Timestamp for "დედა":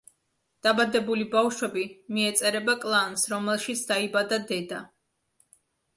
4.53-4.85